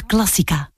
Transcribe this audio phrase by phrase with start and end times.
[0.00, 0.70] Classica.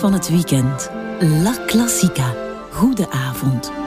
[0.00, 0.90] Van het weekend.
[1.20, 2.34] La Classica.
[2.70, 3.79] Goede avond.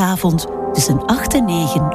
[0.00, 1.89] Zaterdagavond tussen 8 en 9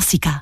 [0.00, 0.37] Cinema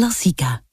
[0.00, 0.69] Classica.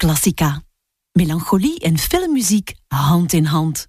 [0.00, 0.62] Classica.
[1.12, 3.88] Melancholie en filmmuziek hand in hand.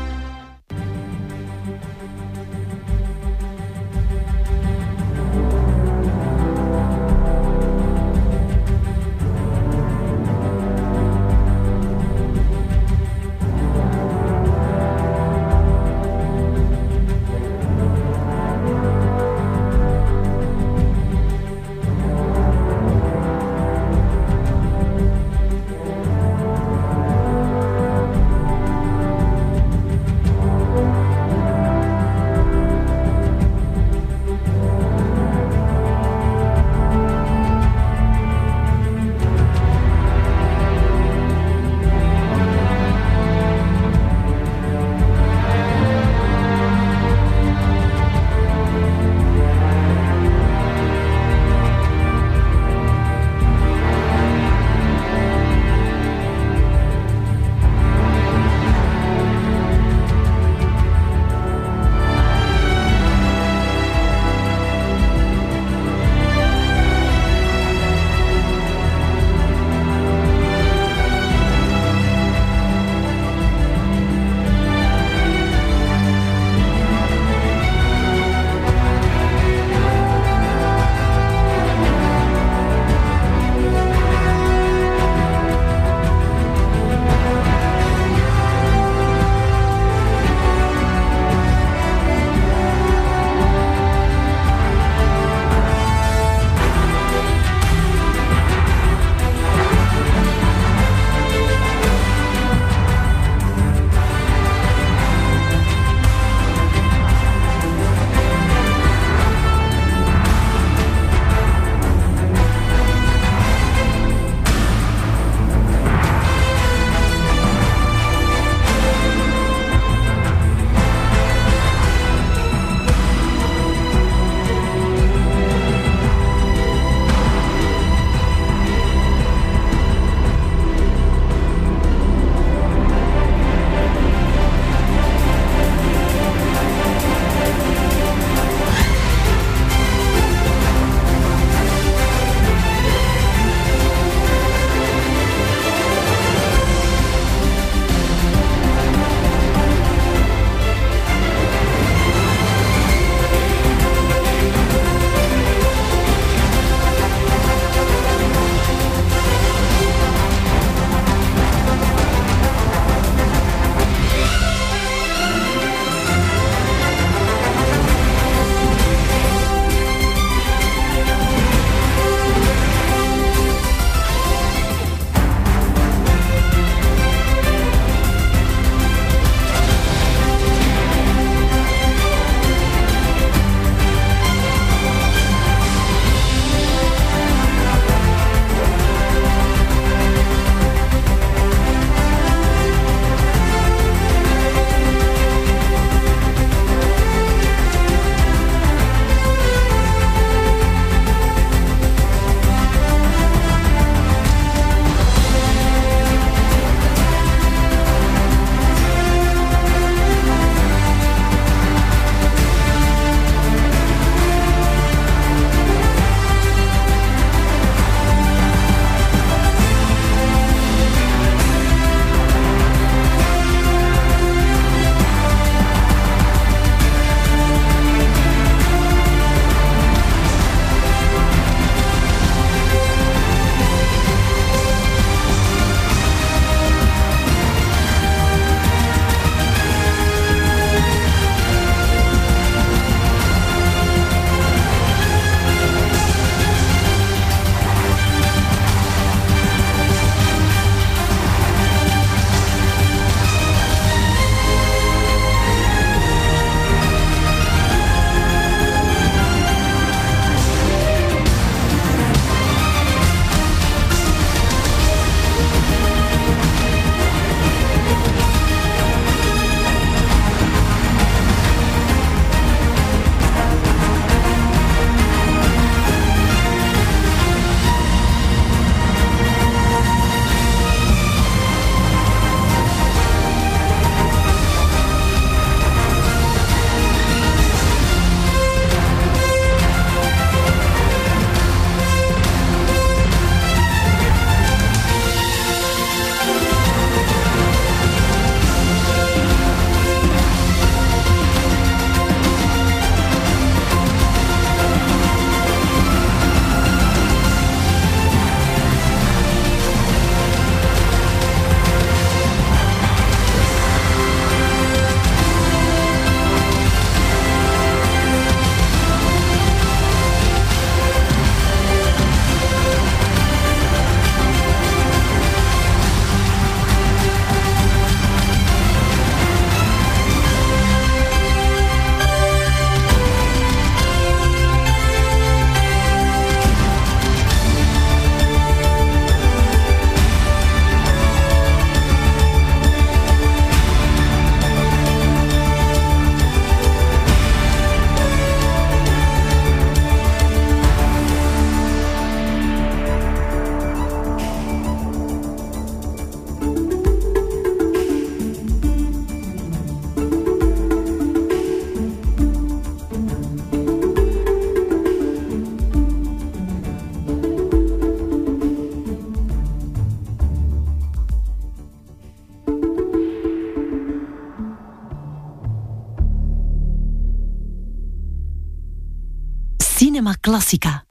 [380.31, 380.90] Cinema Classica.